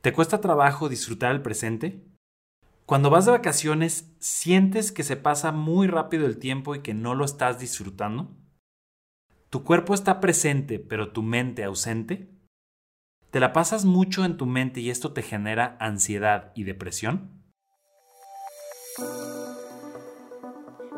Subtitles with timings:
[0.00, 2.02] ¿Te cuesta trabajo disfrutar el presente?
[2.86, 7.14] Cuando vas de vacaciones, ¿sientes que se pasa muy rápido el tiempo y que no
[7.14, 8.34] lo estás disfrutando?
[9.50, 12.30] ¿Tu cuerpo está presente pero tu mente ausente?
[13.30, 17.44] ¿Te la pasas mucho en tu mente y esto te genera ansiedad y depresión?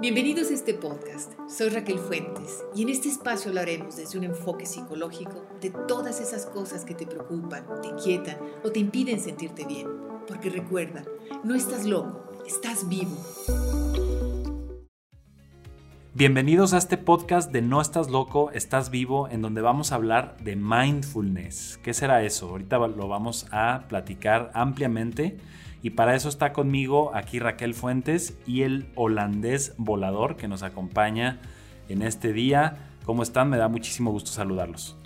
[0.03, 1.33] Bienvenidos a este podcast.
[1.49, 6.45] Soy Raquel Fuentes y en este espacio hablaremos desde un enfoque psicológico de todas esas
[6.47, 9.87] cosas que te preocupan, te inquietan o te impiden sentirte bien.
[10.27, 11.05] Porque recuerda,
[11.45, 13.17] no estás loco, estás vivo.
[16.15, 20.37] Bienvenidos a este podcast de No estás loco, estás vivo, en donde vamos a hablar
[20.43, 21.79] de mindfulness.
[21.81, 22.49] ¿Qué será eso?
[22.49, 25.39] Ahorita lo vamos a platicar ampliamente.
[25.83, 31.41] Y para eso está conmigo aquí Raquel Fuentes y el holandés volador que nos acompaña
[31.89, 32.91] en este día.
[33.05, 33.51] ¿Cómo están?
[33.51, 34.97] Me da muchísimo gusto saludarlos.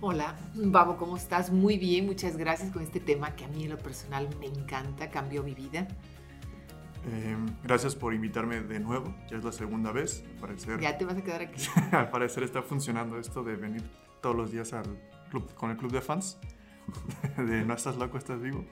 [0.00, 1.50] Hola, Babo, ¿cómo estás?
[1.50, 5.10] Muy bien, muchas gracias con este tema que a mí en lo personal me encanta,
[5.10, 5.88] cambió mi vida.
[7.10, 10.78] Eh, gracias por invitarme de nuevo, ya es la segunda vez, al parecer.
[10.78, 11.62] Ya te vas a quedar aquí.
[11.92, 13.82] al parecer está funcionando esto de venir
[14.20, 14.84] todos los días al
[15.30, 16.38] club, con el club de fans,
[17.38, 18.64] de no estás loco, estás vivo.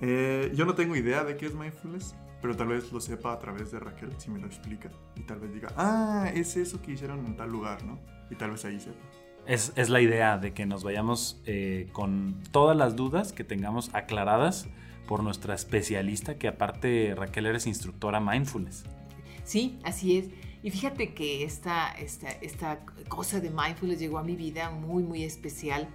[0.00, 3.38] Eh, yo no tengo idea de qué es mindfulness, pero tal vez lo sepa a
[3.38, 4.90] través de Raquel, si me lo explica.
[5.16, 7.98] Y tal vez diga, ah, es eso que hicieron en tal lugar, ¿no?
[8.30, 8.98] Y tal vez ahí sepa.
[9.46, 13.90] Es, es la idea de que nos vayamos eh, con todas las dudas que tengamos
[13.94, 14.68] aclaradas
[15.06, 18.84] por nuestra especialista, que aparte Raquel eres instructora mindfulness.
[19.44, 20.28] Sí, así es.
[20.62, 25.24] Y fíjate que esta, esta, esta cosa de mindfulness llegó a mi vida muy, muy
[25.24, 25.88] especial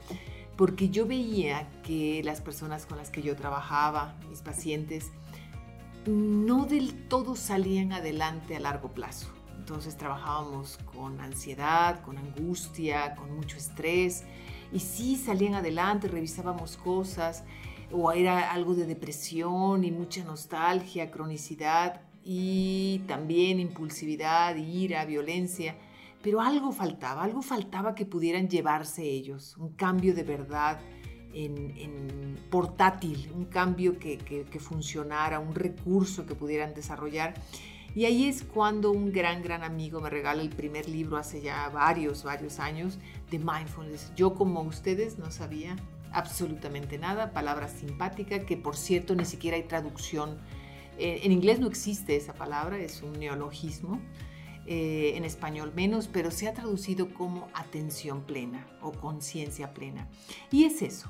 [0.55, 5.11] porque yo veía que las personas con las que yo trabajaba, mis pacientes,
[6.05, 9.27] no del todo salían adelante a largo plazo.
[9.57, 14.23] Entonces trabajábamos con ansiedad, con angustia, con mucho estrés
[14.71, 17.43] y sí salían adelante, revisábamos cosas
[17.91, 25.75] o era algo de depresión y mucha nostalgia, cronicidad y también impulsividad, ira, violencia
[26.25, 30.79] pero algo faltaba, algo faltaba que pudieran llevarse ellos, un cambio de verdad
[31.35, 37.35] en, portátil, un cambio que, que, funcionara, un recurso que pudieran desarrollar.
[37.93, 41.69] Y ahí es cuando un gran, gran amigo me regala el primer libro hace ya
[41.69, 42.97] varios, varios años
[43.29, 44.11] de mindfulness.
[44.15, 45.75] Yo como ustedes no sabía
[46.11, 50.39] absolutamente nada, palabra simpática, que por cierto ni siquiera hay traducción.
[50.97, 54.01] Eh, en inglés no existe esa palabra, es un neologismo.
[54.67, 60.07] Eh, en español menos, pero se ha traducido como atención plena o conciencia plena.
[60.51, 61.07] Y es eso.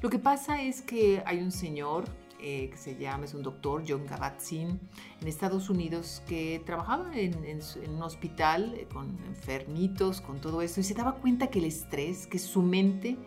[0.00, 2.06] Lo que pasa es que hay un señor
[2.40, 4.80] eh, que se llama, es un doctor, John Kabat-Zinn,
[5.20, 7.34] en Estados Unidos, que trabajaba en,
[7.88, 12.26] un hospital eh, con enfermitos, con todo eso, y se daba cuenta que el estrés,
[12.26, 13.18] que su mente,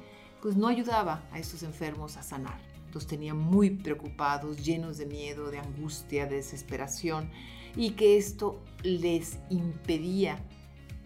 [0.42, 2.60] pues no ayudaba a estos enfermos a sanar.
[2.94, 7.30] Los tenía muy preocupados, llenos de miedo, de angustia, de desesperación
[7.78, 10.40] y que esto les impedía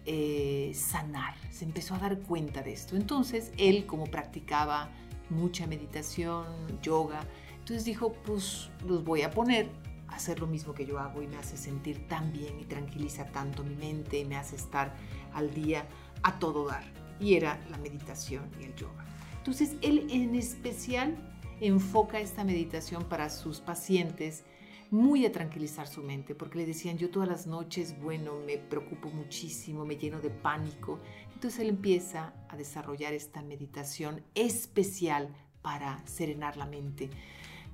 [0.06, 1.34] eh, sanar.
[1.50, 2.96] Se empezó a dar cuenta de esto.
[2.96, 4.90] Entonces él, como practicaba
[5.30, 6.46] mucha meditación,
[6.82, 7.20] yoga,
[7.58, 9.68] entonces dijo, pues los voy a poner
[10.08, 13.26] a hacer lo mismo que yo hago y me hace sentir tan bien y tranquiliza
[13.26, 14.94] tanto mi mente y me hace estar
[15.34, 15.86] al día
[16.22, 16.84] a todo dar.
[17.20, 19.04] Y era la meditación y el yoga.
[19.38, 21.16] Entonces él en especial
[21.60, 24.42] enfoca esta meditación para sus pacientes
[24.92, 29.08] muy a tranquilizar su mente, porque le decían, yo todas las noches, bueno, me preocupo
[29.08, 31.00] muchísimo, me lleno de pánico.
[31.32, 37.08] Entonces él empieza a desarrollar esta meditación especial para serenar la mente,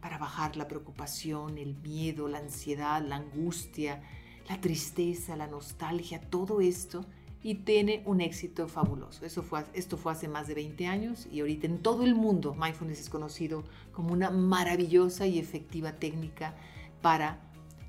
[0.00, 4.00] para bajar la preocupación, el miedo, la ansiedad, la angustia,
[4.48, 7.04] la tristeza, la nostalgia, todo esto
[7.42, 9.26] y tiene un éxito fabuloso.
[9.26, 12.54] Eso fue, esto fue hace más de 20 años y ahorita en todo el mundo
[12.54, 16.54] mindfulness es conocido como una maravillosa y efectiva técnica
[17.00, 17.38] para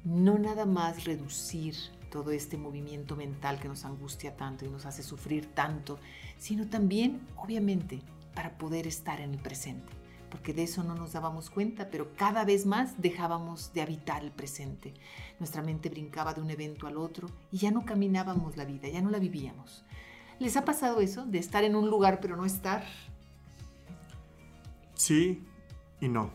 [0.04, 1.76] no nada más reducir
[2.10, 6.00] todo este movimiento mental que nos angustia tanto y nos hace sufrir tanto,
[6.38, 8.02] sino también, obviamente,
[8.34, 9.94] para poder estar en el presente.
[10.30, 14.32] Porque de eso no nos dábamos cuenta, pero cada vez más dejábamos de habitar el
[14.32, 14.94] presente.
[15.40, 19.02] Nuestra mente brincaba de un evento al otro y ya no caminábamos la vida, ya
[19.02, 19.84] no la vivíamos.
[20.38, 22.84] ¿Les ha pasado eso, de estar en un lugar pero no estar?
[24.94, 25.44] Sí
[26.00, 26.32] y no.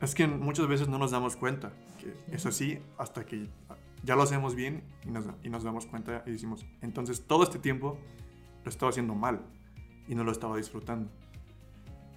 [0.00, 1.72] Es que muchas veces no nos damos cuenta
[2.30, 3.48] es así hasta que
[4.02, 7.58] ya lo hacemos bien y nos, y nos damos cuenta y decimos, entonces todo este
[7.58, 7.98] tiempo
[8.64, 9.42] lo estaba haciendo mal
[10.08, 11.10] y no lo estaba disfrutando.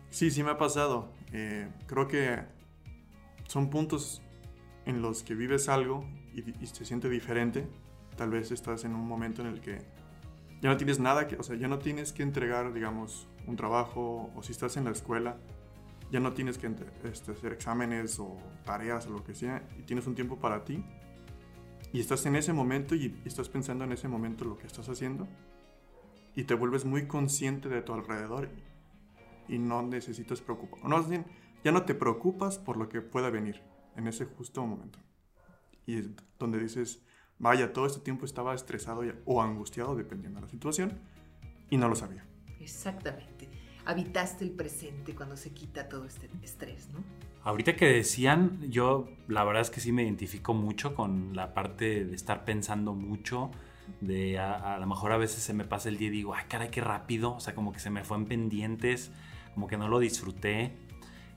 [0.10, 1.12] Sí, sí me ha pasado.
[1.32, 2.40] Eh, creo que
[3.48, 4.22] son puntos
[4.86, 7.68] en los que vives algo y, y, se siente diferente.
[8.16, 9.80] Tal vez estás en un momento en el que
[10.62, 14.32] ya no tienes nada que, o sea, ya no tienes que entregar, digamos, un trabajo
[14.36, 15.38] o si estás en la escuela
[16.14, 16.72] ya no tienes que
[17.06, 20.86] este, hacer exámenes o tareas o lo que sea, y tienes un tiempo para ti,
[21.92, 25.28] y estás en ese momento y estás pensando en ese momento lo que estás haciendo,
[26.36, 28.50] y te vuelves muy consciente de tu alrededor
[29.48, 30.86] y no necesitas preocupar.
[30.86, 31.04] No,
[31.64, 33.64] ya no te preocupas por lo que pueda venir
[33.96, 35.00] en ese justo momento.
[35.88, 37.04] Y es donde dices,
[37.40, 41.00] vaya, todo este tiempo estaba estresado o angustiado, dependiendo de la situación,
[41.72, 42.24] y no lo sabía.
[42.60, 43.50] Exactamente.
[43.86, 47.04] Habitaste el presente cuando se quita todo este estrés, ¿no?
[47.44, 52.06] Ahorita que decían, yo la verdad es que sí me identifico mucho con la parte
[52.06, 53.52] de estar pensando mucho,
[54.00, 56.70] de a, lo mejor a veces se me pasa el día y digo, ay, caray,
[56.70, 59.12] qué rápido, o sea, como que se me fue en pendientes,
[59.54, 60.72] como que no lo disfruté.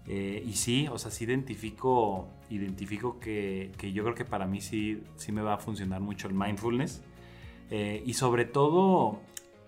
[0.06, 4.60] Eh, y sí, o sea, sí identifico, identifico que, que, yo creo que para mí
[4.60, 7.02] sí, sí me va a funcionar mucho el mindfulness.
[7.70, 9.20] Eh, y sobre todo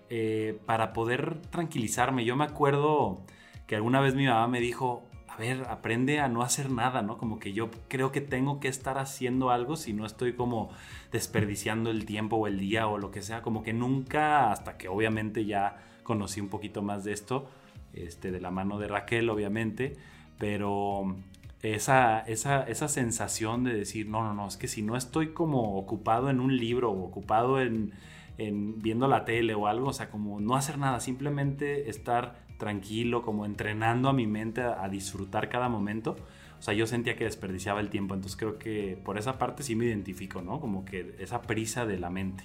[0.09, 2.25] eh, para poder tranquilizarme.
[2.25, 3.21] Yo me acuerdo
[3.67, 7.17] que alguna vez mi mamá me dijo, a ver, aprende a no hacer nada, ¿no?
[7.17, 10.69] Como que yo creo que tengo que estar haciendo algo si no estoy como
[11.11, 13.41] desperdiciando el tiempo o el día o lo que sea.
[13.41, 17.49] Como que nunca, hasta que obviamente ya conocí un poquito más de esto,
[17.93, 19.97] este, de la mano de Raquel, obviamente
[20.39, 21.15] pero
[21.61, 25.77] esa, esa, esa, sensación de decir, no, no, no, es que si no estoy como
[25.77, 27.91] ocupado en un libro o ocupado en,
[28.39, 33.21] en, viendo la tele o algo, o sea, como no hacer nada, simplemente estar tranquilo,
[33.21, 36.15] como entrenando a mi mente a, disfrutar cada momento.
[36.57, 39.75] O sea, yo sentía que desperdiciaba el tiempo, entonces creo que por esa parte sí
[39.75, 40.59] me identifico, ¿no?
[40.59, 42.43] Como que esa prisa de la mente.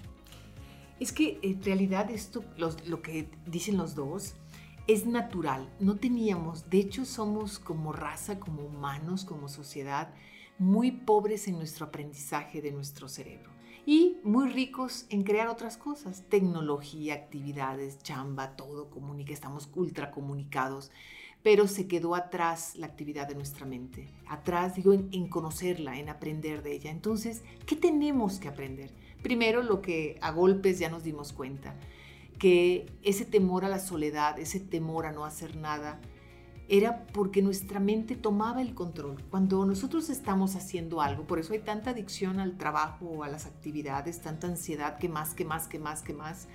[1.01, 4.37] Es que en realidad esto, lo que dicen los dos,
[4.87, 10.13] es natural, no teníamos, de hecho somos como raza, como humanos, como sociedad,
[10.59, 13.54] muy pobres en nuestro aprendizaje de nuestro cerebro
[13.87, 20.91] y muy ricos en crear otras cosas, tecnología, actividades, chamba, todo, comunica, estamos ultra comunicados,
[21.43, 26.09] pero se quedó atrás la actividad de nuestra mente, atrás digo en, en conocerla, en
[26.09, 26.91] aprender de ella.
[26.91, 28.91] Entonces, ¿qué tenemos que aprender?
[29.23, 31.75] Primero lo que a golpes ya nos dimos cuenta,
[32.39, 36.01] que ese temor a la soledad, ese temor a no hacer nada,
[36.69, 39.23] era porque nuestra mente tomaba el control.
[39.31, 43.47] Cuando nosotros estamos haciendo algo, por eso hay tanta adicción al trabajo o a las
[43.47, 46.49] actividades, tanta ansiedad que más, que más, que más, que más,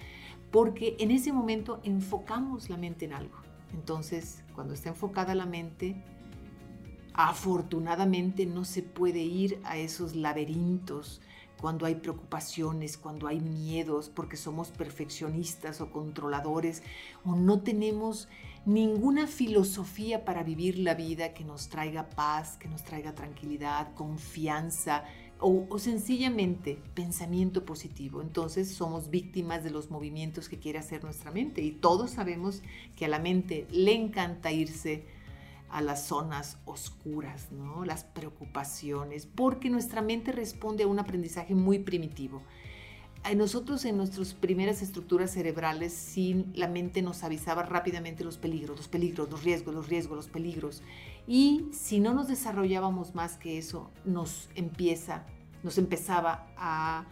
[0.52, 3.38] porque en ese momento enfocamos la mente en algo.
[3.74, 6.04] Entonces, cuando está enfocada la mente,
[7.14, 11.22] afortunadamente no se puede ir a esos laberintos
[11.60, 16.84] cuando hay preocupaciones, cuando hay miedos, porque somos perfeccionistas o controladores,
[17.26, 18.28] o no tenemos
[18.66, 25.04] ninguna filosofía para vivir la vida que nos traiga paz, que nos traiga tranquilidad, confianza
[25.40, 28.22] o, sencillamente pensamiento positivo.
[28.22, 32.62] Entonces somos víctimas de los movimientos que quiere hacer nuestra mente y todos sabemos
[32.96, 35.06] que a la mente le encanta irse
[35.70, 37.86] a las zonas oscuras, ¿no?
[37.86, 42.42] las preocupaciones, porque nuestra mente responde a un aprendizaje muy primitivo.
[43.36, 48.88] Nosotros en nuestras primeras estructuras cerebrales, sin la mente nos avisaba rápidamente los peligros, los
[48.88, 50.82] peligros, los riesgos, los riesgos, los peligros.
[51.28, 55.26] Y si no nos desarrollábamos más que eso, nos empieza,
[55.64, 57.06] nos empezaba a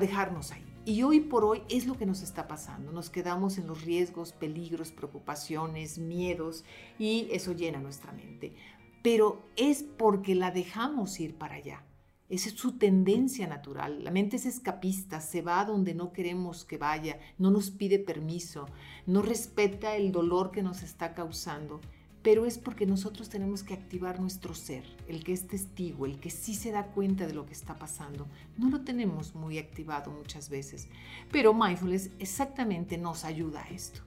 [0.00, 0.71] dejarnos ahí.
[0.84, 2.90] Y hoy por hoy es lo que nos está pasando.
[2.90, 6.64] Nos quedamos en los riesgos, peligros, preocupaciones, miedos
[6.98, 8.56] y eso llena nuestra mente.
[9.00, 11.84] Pero es porque la dejamos ir para allá.
[12.28, 14.02] Esa es su tendencia natural.
[14.02, 18.66] La mente es escapista, se va donde no queremos que vaya, no nos pide permiso,
[19.06, 21.80] no respeta el dolor que nos está causando
[22.22, 26.30] pero es porque nosotros tenemos que activar nuestro ser, el que es testigo, el que
[26.30, 28.26] sí se da cuenta de lo que está pasando.
[28.56, 30.88] No lo tenemos muy activado muchas veces,
[31.32, 34.00] pero mindfulness exactamente nos ayuda a esto.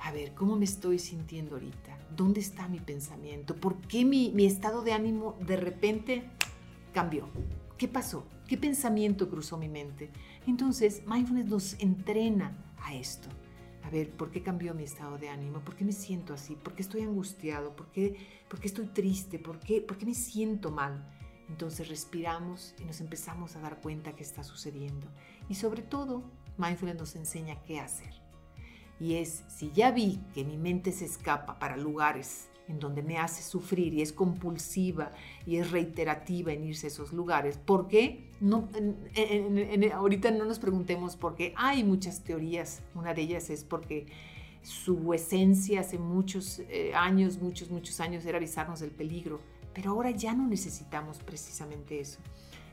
[0.00, 1.96] A ver, ¿cómo me estoy sintiendo ahorita?
[2.16, 3.54] ¿Dónde está mi pensamiento?
[3.54, 6.30] ¿Por qué mi, estado de ánimo de repente
[6.92, 7.28] cambió?
[7.76, 8.24] ¿Qué pasó?
[8.48, 10.10] ¿Qué pensamiento cruzó mi mente?
[10.46, 13.28] Entonces, mindfulness nos entrena a esto
[13.88, 15.60] a ver, ¿por qué cambió mi estado de ánimo?
[15.60, 16.54] ¿Por qué me siento así?
[16.56, 17.74] ¿Por qué estoy angustiado?
[17.74, 19.38] ¿Por qué, por qué estoy triste?
[19.38, 21.10] ¿Por qué, ¿Por qué me siento mal?
[21.48, 25.06] Entonces respiramos y nos empezamos a dar cuenta que está sucediendo.
[25.48, 26.22] Y sobre todo,
[26.58, 28.12] Mindfulness nos enseña qué hacer.
[29.00, 33.18] Y es, si ya vi que mi mente se escapa para lugares en donde me
[33.18, 35.12] hace sufrir y es compulsiva
[35.46, 37.58] y es reiterativa en irse a esos lugares.
[37.58, 38.28] ¿Por qué?
[38.40, 38.68] No,
[39.94, 41.54] ahorita no nos preguntemos por qué.
[41.56, 42.82] Hay muchas teorías.
[42.94, 44.06] Una de ellas es porque
[44.62, 49.40] su esencia hace muchos eh, años, muchos, muchos años era avisarnos del peligro.
[49.72, 52.20] Pero ahora ya no necesitamos precisamente eso.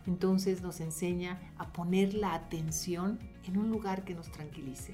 [0.08, 4.94] Entonces nos enseña a poner la atención en un lugar que nos tranquilice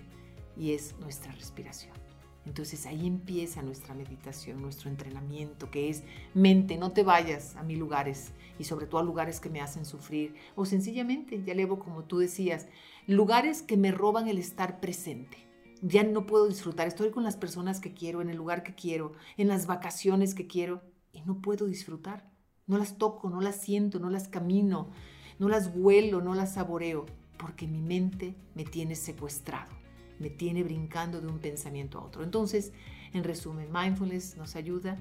[0.58, 2.01] y es nuestra respiración.
[2.46, 7.78] Entonces ahí empieza nuestra meditación, nuestro entrenamiento, que es mente, no te vayas a mil
[7.78, 12.04] lugares y sobre todo a lugares que me hacen sufrir o sencillamente, ya levo como
[12.04, 12.68] tú decías,
[13.06, 15.38] lugares que me roban el estar presente.
[15.84, 19.14] Ya no puedo disfrutar, estoy con las personas que quiero, en el lugar que quiero,
[19.38, 20.82] en las vacaciones que quiero
[21.12, 22.30] y no puedo disfrutar.
[22.68, 24.92] No las toco, no las siento, no las camino,
[25.40, 27.06] no las huelo, no las saboreo,
[27.38, 29.81] porque mi mente me tiene secuestrado
[30.22, 32.24] me tiene brincando de un pensamiento a otro.
[32.24, 32.72] Entonces,
[33.14, 34.98] en resumen, mindfulness nos ayuda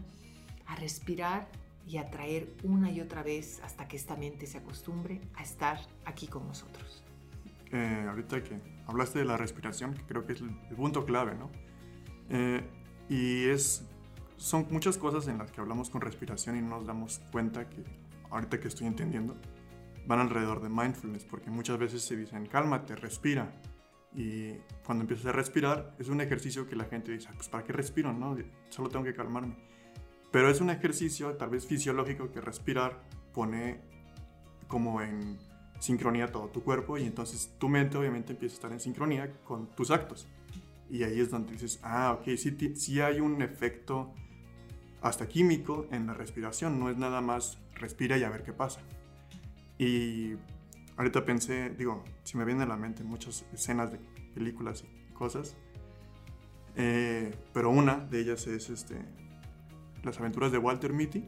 [0.66, 1.48] a respirar
[1.86, 5.78] y a traer una y otra vez hasta que esta mente se acostumbre a estar
[6.04, 7.02] aquí con nosotros.
[7.72, 11.50] Eh, ahorita que hablaste de la respiración, que creo que es el, punto clave, ¿no?
[12.30, 12.62] Eh,
[13.08, 13.84] y es,
[14.36, 17.84] son muchas cosas en las que hablamos con respiración y no nos damos cuenta que
[18.30, 19.36] ahorita que estoy entendiendo,
[20.06, 23.52] van alrededor de mindfulness, porque muchas veces se dicen, cálmate, respira,
[24.14, 27.72] y cuando empiezas a respirar, es un ejercicio que la gente dice, pues ¿para qué
[27.72, 28.12] respiro?
[28.12, 28.36] No?
[28.68, 29.56] Solo tengo que calmarme.
[30.30, 33.02] Pero es un ejercicio tal vez fisiológico que respirar
[33.32, 33.80] pone
[34.68, 35.38] como en
[35.80, 39.68] sincronía todo tu cuerpo y entonces tu mente obviamente empieza a estar en sincronía con
[39.70, 40.28] tus actos.
[40.88, 44.12] Y ahí es donde dices, ah, ok, sí, sí hay un efecto
[45.00, 48.80] hasta químico en la respiración, no es nada más respira y a ver qué pasa.
[49.78, 50.34] Y
[51.00, 53.98] ahorita pensé, digo, si me viene a la mente muchas escenas de
[54.34, 55.56] películas y cosas,
[56.76, 58.96] eh, pero una de ellas es este,
[60.04, 61.24] Las aventuras de Walter Mitty.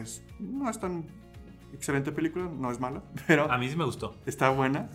[0.00, 1.04] Es, no es tan
[1.72, 3.50] excelente película, no es mala, pero...
[3.50, 4.16] A mí sí me gustó.
[4.24, 4.88] Está buena.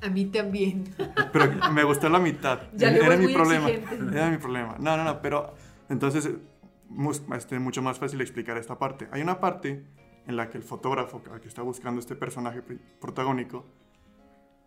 [0.00, 0.84] A mí también.
[1.34, 2.62] Pero me gustó la mitad.
[2.72, 3.68] Ya era mi problema.
[3.68, 4.76] Era mi problema.
[4.80, 5.54] No, no, no, pero
[5.90, 9.06] entonces es este, mucho más fácil explicar esta parte.
[9.12, 9.84] Hay una parte
[10.26, 12.62] en la que el fotógrafo que está buscando este personaje
[13.00, 13.64] protagónico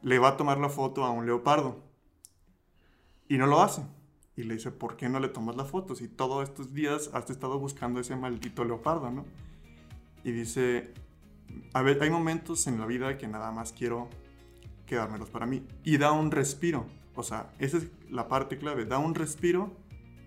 [0.02, 1.82] le va a tomar la foto a un leopardo
[3.28, 3.84] y no lo hace.
[4.38, 7.30] Y le dice, ¿por qué no le tomas la foto si todos estos días has
[7.30, 9.26] estado buscando ese maldito leopardo, no?
[10.26, 10.94] Y dice,
[11.74, 14.10] a ver, hay momentos en la vida que nada más quiero
[14.86, 15.66] quedármelos para mí.
[15.84, 16.86] Y da un respiro.
[17.16, 18.86] O sea, esa es la parte clave.
[18.86, 19.72] Da un respiro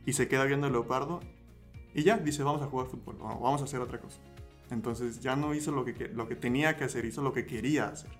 [0.07, 1.21] y se queda viendo el leopardo.
[1.95, 4.19] Y ya, dice, vamos a jugar fútbol, vamos a hacer otra cosa.
[4.71, 7.89] Entonces ya no hizo lo que, lo que tenía que hacer, hizo lo que quería
[7.89, 8.11] hacer.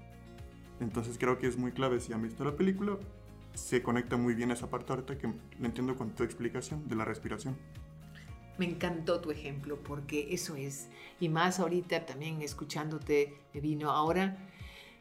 [0.81, 2.97] Entonces creo que es muy clave, si han visto la película,
[3.55, 7.05] se conecta muy bien esa parte ahorita que lo entiendo con tu explicación de la
[7.05, 7.57] respiración.
[8.57, 10.89] Me encantó tu ejemplo porque eso es,
[11.21, 14.37] y más ahorita también escuchándote, vino ahora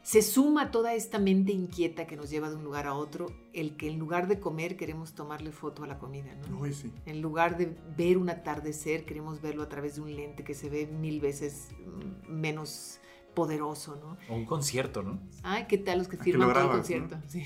[0.08, 3.76] se suma toda esta mente inquieta que nos lleva de un lugar a otro, el
[3.76, 6.64] que en lugar de comer queremos tomarle foto a la comida, ¿no?
[6.72, 6.90] sí.
[7.04, 10.70] En lugar de ver un atardecer, queremos verlo a través de un lente que se
[10.70, 13.00] ve mil veces mm, menos
[13.34, 14.16] poderoso, ¿no?
[14.32, 15.20] O un concierto, ¿no?
[15.42, 17.18] Ay, ¿qué tal los que firman todo el concierto?
[17.26, 17.42] Sí.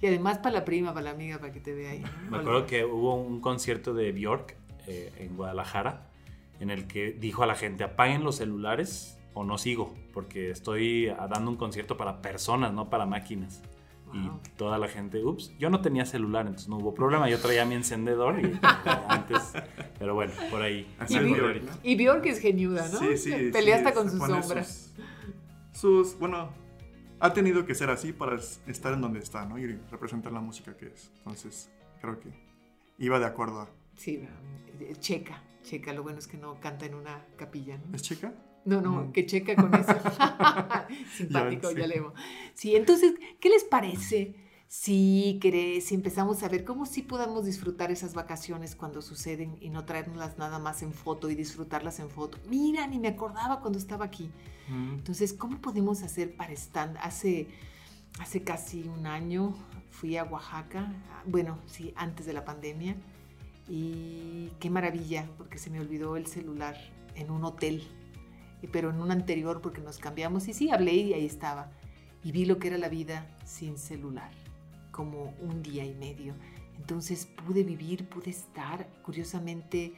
[0.00, 2.02] Y además para la prima, para la amiga, para que te vea ahí.
[2.28, 4.56] Me acuerdo que hubo un concierto de Bjork
[4.88, 6.10] eh, en Guadalajara
[6.58, 11.06] en el que dijo a la gente, apaguen los celulares o no sigo, porque estoy
[11.06, 13.62] dando un concierto para personas, no para máquinas.
[14.14, 17.30] Y toda la gente, ups, yo no tenía celular, entonces no hubo problema.
[17.30, 18.60] Yo traía mi encendedor y
[19.08, 19.54] antes,
[19.98, 20.86] pero bueno, por ahí.
[21.82, 22.98] y, Bjork, es geniuda, ¿no?
[22.98, 23.50] Sí, sí.
[23.50, 24.94] Pelea hasta con sus sombras.
[25.72, 26.50] Sus, bueno,
[27.20, 28.36] ha tenido que ser así para
[28.66, 29.58] estar en donde está, ¿no?
[29.58, 31.10] Y representar la música que es.
[31.18, 31.70] Entonces,
[32.02, 32.28] creo que
[32.98, 33.70] iba de acuerdo a...
[33.96, 34.28] Sí,
[35.00, 35.94] checa, checa.
[35.94, 37.96] Lo bueno es que no canta en una capilla, ¿no?
[37.96, 38.34] ¿Es checa?
[38.64, 39.92] No, no, que checa con eso.
[41.16, 42.12] Simpático, ya, leemos.
[42.54, 44.34] Sí, entonces, ¿qué les parece
[44.68, 45.40] si,
[45.82, 50.38] si empezamos a ver cómo sí podamos disfrutar esas vacaciones cuando suceden y no traernoslas
[50.38, 52.38] nada más en foto y disfrutarlas en foto?
[52.48, 54.30] Mira, ni me acordaba cuando estaba aquí.
[54.68, 56.96] Entonces, ¿cómo podemos hacer para estar?
[57.02, 57.48] Hace,
[58.20, 59.54] hace casi un año
[59.90, 60.90] fui a Oaxaca,
[61.26, 62.96] bueno, sí, antes de la pandemia,
[63.68, 66.76] y qué maravilla, porque se me olvidó el celular
[67.14, 67.86] en un hotel
[68.68, 71.70] pero en un anterior porque nos cambiamos y sí, hablé y ahí estaba.
[72.24, 74.30] Y vi lo que era la vida sin celular,
[74.90, 76.34] como un día y medio.
[76.78, 79.94] Entonces pude vivir, pude estar, curiosamente,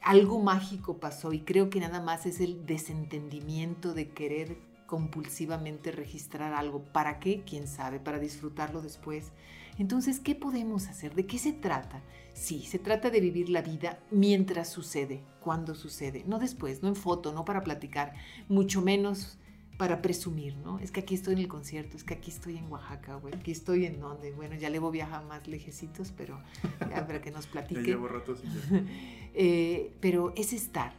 [0.00, 4.56] algo mágico pasó y creo que nada más es el desentendimiento de querer
[4.90, 6.82] compulsivamente registrar algo.
[6.82, 7.44] ¿Para qué?
[7.48, 8.00] ¿Quién sabe?
[8.00, 9.30] Para disfrutarlo después.
[9.78, 11.14] Entonces, ¿qué podemos hacer?
[11.14, 12.02] ¿De qué se trata?
[12.32, 16.96] Sí, se trata de vivir la vida mientras sucede, cuando sucede, no después, no en
[16.96, 18.14] foto, no para platicar,
[18.48, 19.38] mucho menos
[19.78, 20.80] para presumir, ¿no?
[20.80, 23.52] Es que aquí estoy en el concierto, es que aquí estoy en Oaxaca, güey, aquí
[23.52, 26.42] estoy en donde, bueno, ya Levo viaja más lejecitos, pero
[26.80, 27.82] ya para que nos platique.
[27.82, 28.42] llevo ratos
[29.34, 30.92] eh, pero es estar.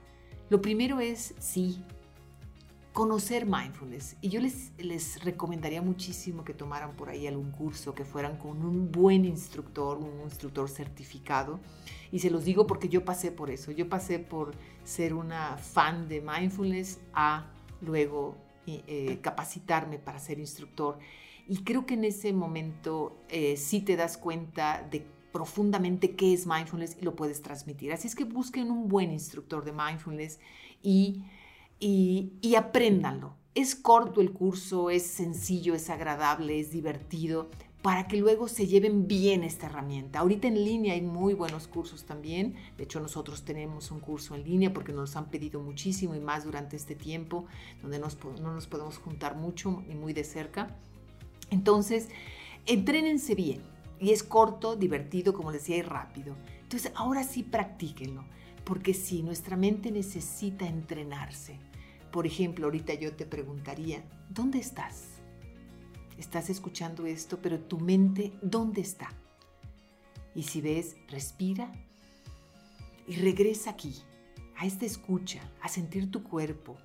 [0.49, 1.83] Lo primero es, sí,
[2.93, 4.17] conocer mindfulness.
[4.21, 8.63] Y yo les, les recomendaría muchísimo que tomaran por ahí algún curso, que fueran con
[8.65, 11.59] un buen instructor, un instructor certificado.
[12.11, 13.71] Y se los digo porque yo pasé por eso.
[13.71, 17.47] Yo pasé por ser una fan de mindfulness a
[17.81, 18.35] luego
[18.67, 20.99] eh, capacitarme para ser instructor.
[21.47, 26.45] Y creo que en ese momento eh, sí te das cuenta de profundamente qué es
[26.45, 27.93] mindfulness y lo puedes transmitir.
[27.93, 30.39] Así es que busquen un buen instructor de mindfulness
[30.83, 31.23] y
[31.81, 33.35] y, apréndanlo.
[33.55, 37.49] Es corto el curso, es sencillo, es agradable, es divertido,
[37.81, 40.19] para que luego se lleven bien esta herramienta.
[40.19, 42.55] Ahorita en línea hay muy buenos cursos también.
[42.77, 46.45] De hecho, nosotros tenemos un curso en línea porque nos han pedido muchísimo y más
[46.45, 47.45] durante este tiempo,
[47.81, 50.77] donde no nos podemos juntar mucho y muy de cerca.
[51.49, 52.09] Entonces,
[52.67, 53.63] entrénense bien.
[53.99, 56.35] Y es corto, divertido, como decía, y rápido.
[56.61, 58.23] Entonces, ahora sí practíquenlo.
[58.63, 61.57] Porque sí, nuestra mente necesita entrenarse
[62.11, 65.05] por ejemplo, ahorita yo te preguntaría, ¿dónde estás?
[66.17, 69.09] Estás escuchando esto, pero tu mente, ¿dónde está?
[70.35, 71.71] Y si ves, respira
[73.07, 73.95] y regresa aquí,
[74.57, 76.77] a esta escucha, a sentir tu cuerpo,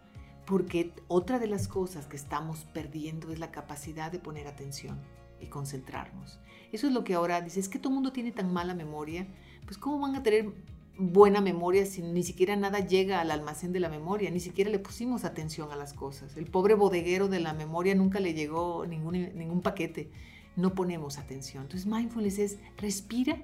[0.46, 4.98] porque otra de las cosas que estamos perdiendo es la capacidad de poner atención
[5.40, 6.38] y concentrarnos.
[6.72, 9.26] Eso es lo que ahora dices, es que todo el mundo tiene tan mala memoria,
[9.64, 10.54] pues ¿cómo van a tener
[10.98, 14.78] buena memoria si ni siquiera nada llega al almacén de la memoria, ni siquiera le
[14.78, 16.36] pusimos atención a las cosas.
[16.36, 20.10] El pobre bodeguero de la memoria nunca le llegó ningún, ningún paquete,
[20.56, 21.64] no ponemos atención.
[21.64, 23.38] Entonces mindfulness es respira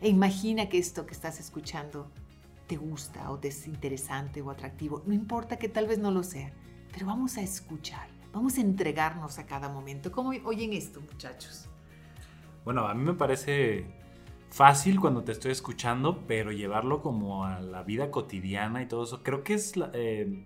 [0.00, 2.10] e imagina que esto que estás escuchando
[2.66, 5.02] te gusta o te es interesante o atractivo.
[5.06, 6.52] No importa que tal vez no lo sea,
[6.92, 10.10] pero vamos a escuchar, vamos a entregarnos a cada momento.
[10.10, 11.68] ¿Cómo oyen esto, muchachos?
[12.64, 13.86] Bueno, a mí me parece
[14.50, 19.22] fácil cuando te estoy escuchando, pero llevarlo como a la vida cotidiana y todo eso,
[19.22, 20.44] creo que es eh,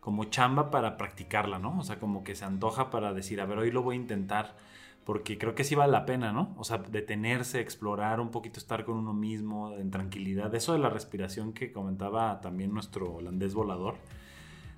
[0.00, 1.78] como chamba para practicarla, ¿no?
[1.78, 4.56] O sea, como que se antoja para decir, a ver, hoy lo voy a intentar,
[5.04, 6.54] porque creo que sí vale la pena, ¿no?
[6.58, 10.54] O sea, detenerse, explorar un poquito, estar con uno mismo, en tranquilidad.
[10.54, 13.96] Eso de la respiración que comentaba también nuestro holandés volador,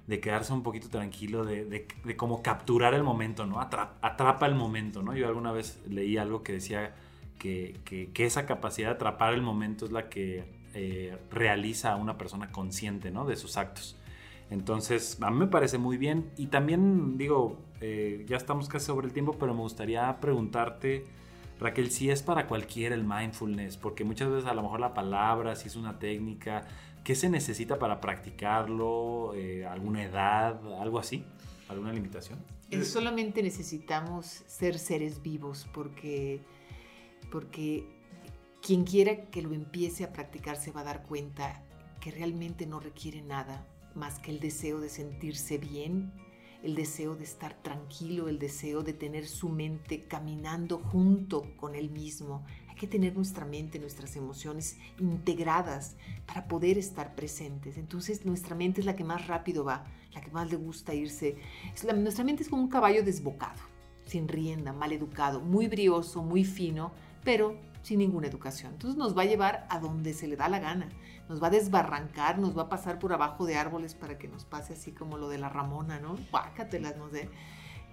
[0.06, 3.60] de quedarse un poquito tranquilo, de, de, como capturar el momento, ¿no?
[3.60, 5.14] atrapa el momento, ¿no?
[5.14, 6.94] Yo alguna vez leí algo que decía
[7.40, 12.52] que, esa capacidad de atrapar el momento es la que eh, realiza a una persona
[12.52, 13.24] consciente ¿no?
[13.24, 13.96] de sus actos.
[14.50, 16.30] Entonces, a mí me parece muy bien.
[16.36, 21.04] Y también digo, eh, ya estamos casi sobre el tiempo, pero me gustaría preguntarte,
[21.58, 25.54] Raquel, si es para cualquiera el mindfulness, porque muchas veces a lo mejor la palabra,
[25.56, 26.66] si es una técnica,
[27.04, 29.32] ¿qué se necesita para practicarlo?
[29.34, 30.60] Eh, ¿Alguna edad?
[30.80, 31.24] ¿Algo así?
[31.68, 32.38] ¿Alguna limitación?
[32.84, 36.40] Solamente necesitamos ser seres vivos, porque
[37.30, 37.86] porque
[38.62, 41.62] quien quiera que lo empiece a practicar se va a dar cuenta
[42.00, 46.12] que realmente no requiere nada más que el deseo de sentirse bien,
[46.62, 51.90] el deseo de estar tranquilo, el deseo de tener su mente caminando junto con él
[51.90, 52.44] mismo.
[52.68, 57.78] Hay que tener nuestra mente, nuestras emociones integradas para poder estar presentes.
[57.78, 61.36] Entonces nuestra mente es la que más rápido va, la que más le gusta irse.
[61.94, 63.60] Nuestra mente es como un caballo desbocado,
[64.04, 66.92] sin rienda, mal educado, muy brioso, muy fino,
[67.24, 68.72] pero sin ninguna educación.
[68.72, 70.88] Entonces nos va a llevar a donde se le da la gana,
[71.28, 74.44] nos va a desbarrancar, nos va a pasar por abajo de árboles para que nos
[74.44, 76.16] pase así como lo de la Ramona, ¿no?
[76.30, 77.28] Bácatelas, no sé.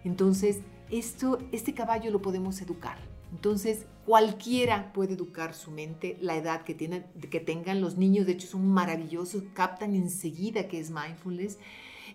[0.04, 0.60] Entonces,
[0.90, 2.98] esto, este caballo lo podemos educar.
[3.32, 7.82] Entonces, cualquiera puede educar su mente, la edad que, tienen, que tengan.
[7.82, 11.60] Los niños, de hecho, son maravillosos, captan enseguida que es mindfulness.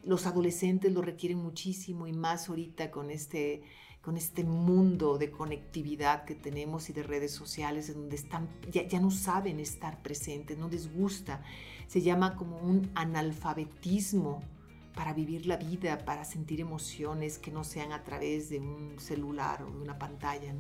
[0.05, 3.63] Los adolescentes lo requieren muchísimo y más ahorita con este
[4.03, 8.83] con este mundo de conectividad que tenemos y de redes sociales, en donde están, ya,
[8.83, 11.41] ya, no saben estar presentes, no les gusta.
[11.87, 14.43] Se llama como un analfabetismo
[14.97, 19.63] para vivir la vida, para sentir emociones que no sean a través de un celular
[19.63, 20.53] o de una pantalla.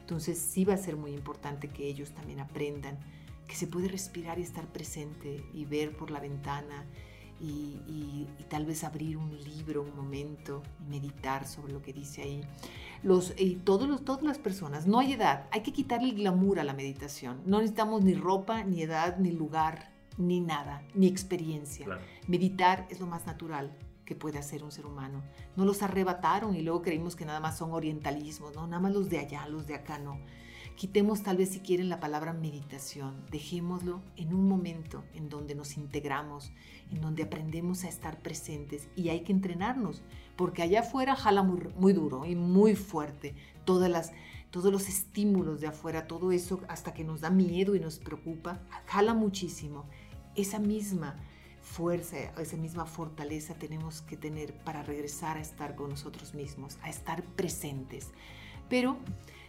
[0.00, 2.98] Entonces sí va a ser muy importante que ellos también aprendan
[3.46, 6.86] que se puede respirar y estar presente y ver por la ventana
[7.40, 12.40] y, tal vez abrir un libro un momento y meditar sobre lo que dice ahí.
[13.02, 16.58] Los, y todos los, todas las personas, no hay edad, hay que quitarle el glamour
[16.58, 17.42] a la meditación.
[17.44, 21.86] No necesitamos ni ropa, ni edad, ni lugar, ni nada, ni experiencia.
[22.26, 25.22] Meditar es lo más natural que puede hacer un ser humano.
[25.54, 29.10] No los arrebataron y luego creímos que nada más son orientalismos, no, nada más los
[29.10, 30.18] de allá, los de acá no.
[30.78, 35.76] Quitemos tal vez si quieren la palabra meditación, dejémoslo en un momento en donde nos
[35.76, 36.52] integramos,
[36.92, 40.02] en donde aprendemos a estar presentes y hay que entrenarnos,
[40.36, 44.12] porque allá afuera jala muy, duro y muy fuerte todas las,
[44.52, 48.60] todos los estímulos de afuera, todo eso hasta que nos da miedo y nos preocupa,
[48.86, 49.84] jala muchísimo.
[50.36, 51.16] Esa misma
[51.60, 56.88] fuerza, esa misma fortaleza tenemos que tener para regresar a estar con nosotros mismos, a
[56.88, 58.12] estar presentes.
[58.68, 58.98] Pero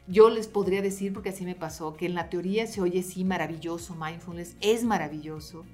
[0.09, 3.23] yo les podría decir, porque así me pasó, que en la teoría se oye sí
[3.23, 5.65] maravilloso, mindfulness es maravilloso,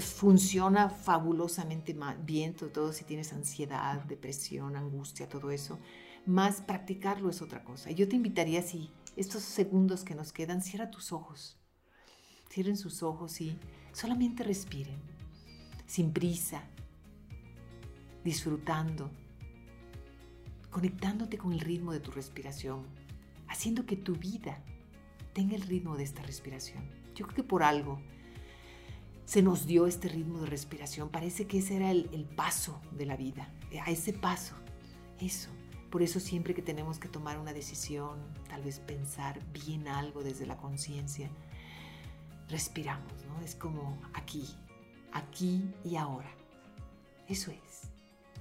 [0.00, 5.78] funciona fabulosamente bien, todo, todo si tienes ansiedad, depresión, angustia, todo eso,
[6.26, 7.92] más practicarlo es otra cosa.
[7.92, 11.56] Yo te invitaría, si estos segundos que nos quedan, cierra tus ojos,
[12.50, 13.56] cierren sus ojos y
[13.92, 15.00] solamente respiren,
[15.86, 16.64] sin prisa,
[18.24, 19.12] disfrutando,
[20.70, 22.84] conectándote con el ritmo de tu respiración,
[23.50, 24.62] haciendo que tu vida
[25.34, 26.84] tenga el ritmo de esta respiración.
[27.14, 28.00] Yo creo que por algo
[29.24, 31.10] se nos dio este ritmo de respiración.
[31.10, 33.52] Parece que ese era el, paso de la vida,
[33.84, 34.54] a ese paso,
[35.20, 35.50] eso.
[35.90, 40.46] Por eso siempre que tenemos que tomar una decisión, tal vez pensar bien algo desde
[40.46, 41.28] la conciencia,
[42.48, 43.40] respiramos, ¿no?
[43.40, 44.46] Es como aquí,
[45.12, 46.30] aquí y ahora.
[47.28, 47.89] Eso es.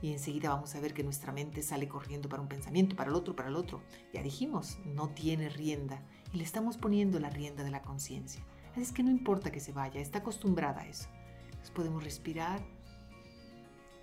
[0.01, 3.15] Y enseguida vamos a ver que nuestra mente sale corriendo para un pensamiento, para el
[3.15, 3.83] otro, para el otro.
[4.13, 6.01] Ya dijimos, no tiene rienda.
[6.33, 8.41] Y le estamos poniendo la rienda de la conciencia.
[8.75, 11.09] Es que no importa que se vaya, está acostumbrada a eso.
[11.45, 12.61] Entonces podemos respirar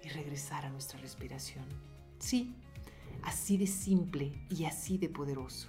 [0.02, 1.64] y regresar a nuestra respiración.
[2.18, 2.54] Sí,
[3.22, 5.68] así de simple y así de poderoso.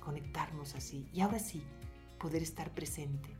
[0.00, 1.06] Conectarnos así.
[1.12, 1.62] Y ahora sí,
[2.18, 3.35] poder estar presente.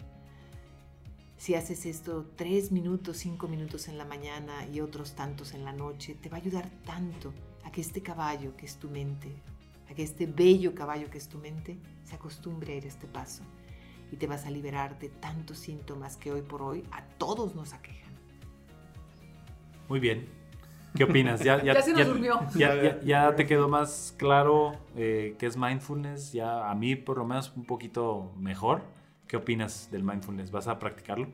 [1.36, 5.72] Si haces esto tres minutos, cinco minutos en la mañana y otros tantos en la
[5.72, 7.32] noche, te va a ayudar tanto
[7.64, 9.42] a que este caballo que es tu mente,
[9.90, 13.06] a que este bello caballo que es tu mente, se acostumbre a ir a este
[13.06, 13.42] paso
[14.10, 17.74] y te vas a liberar de tantos síntomas que hoy por hoy a todos nos
[17.74, 18.14] aquejan.
[19.88, 20.26] Muy bien.
[20.96, 21.40] ¿Qué opinas?
[21.40, 22.40] Ya, ya, se nos durmió.
[23.04, 26.32] Ya, te quedó más claro eh, qué es mindfulness.
[26.32, 28.82] Ya a mí por lo menos un poquito mejor.
[29.26, 30.50] ¿Qué opinas del mindfulness?
[30.50, 31.28] ¿Vas a practicarlo?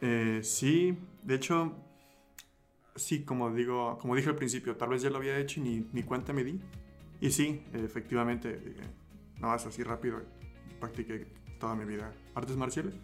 [0.00, 1.72] Eh, sí, de hecho,
[2.96, 5.86] sí, como digo, como dije al principio, tal vez ya lo había hecho y ni,
[5.92, 6.60] ni cuenta me di.
[7.20, 8.74] Y sí, efectivamente,
[9.40, 10.22] no vas así rápido,
[10.80, 11.26] practiqué
[11.58, 12.94] toda mi vida artes marciales.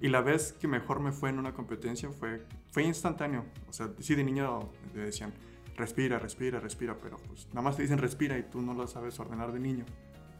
[0.00, 3.44] Y la vez que mejor me fue en una competencia fue, fue instantáneo.
[3.68, 5.32] O sea, sí de niño te decían,
[5.76, 9.18] respira, respira, respira, pero pues nada más te dicen respira y tú no lo sabes
[9.20, 9.84] ordenar de niño.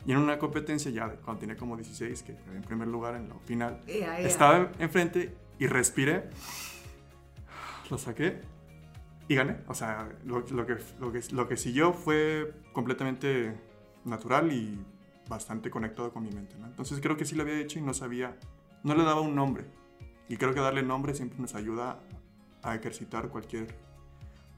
[0.07, 3.35] Y en una competencia ya cuando tenía como 16, que en primer lugar en la
[3.41, 6.29] final, estaba enfrente y respiré,
[7.91, 8.41] lo saqué
[9.29, 9.59] y gané.
[9.67, 13.55] O sea, lo, lo, que, lo, que, lo que siguió fue completamente
[14.05, 14.79] natural y
[15.29, 16.57] bastante conectado con mi mente.
[16.59, 16.67] ¿no?
[16.67, 18.37] Entonces creo que sí lo había hecho y no sabía,
[18.83, 19.65] no le daba un nombre.
[20.29, 22.01] Y creo que darle nombre siempre nos ayuda
[22.63, 23.75] a ejercitar cualquier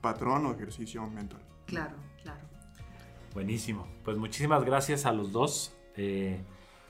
[0.01, 1.41] patrón o ejercicio mental.
[1.67, 2.56] Claro, claro.
[3.37, 3.87] Buenísimo.
[4.03, 6.41] Pues muchísimas gracias a los dos eh,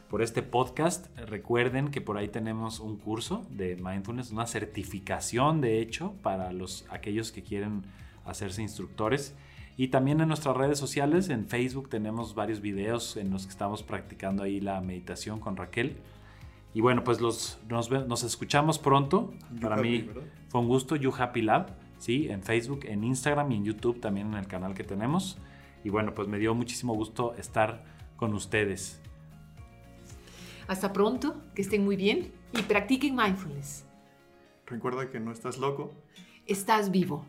[0.09, 1.09] por este podcast.
[1.19, 6.87] Recuerden que por ahí tenemos un curso de mindfulness, una certificación de hecho para los,
[6.89, 7.83] aquellos que quieren
[8.25, 9.35] hacerse instructores.
[9.77, 13.83] Y también en nuestras redes sociales, en Facebook tenemos varios videos en los que estamos
[13.83, 15.97] practicando ahí la meditación con Raquel.
[16.75, 19.35] Y bueno, pues los, nos, escuchamos pronto.
[19.61, 20.09] Para mí
[20.47, 22.29] fue un gusto, You Happy Lab, ¿sí?
[22.29, 25.41] En Facebook, en Instagram y en YouTube también en el canal que tenemos.
[25.87, 27.85] Y bueno, pues me dio muchísimo gusto estar
[28.17, 29.01] con ustedes.
[30.67, 33.85] Hasta pronto, que estén muy bien y practiquen mindfulness.
[34.67, 35.95] Recuerda que no estás loco.
[36.45, 37.25] Estás vivo.